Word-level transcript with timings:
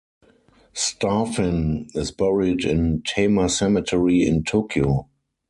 Starffin 0.73 1.87
is 1.95 2.09
buried 2.11 2.65
in 2.65 3.03
Tama 3.03 3.47
Cemetery 3.47 4.25
in 4.25 4.43
Tokyo. 4.43 5.07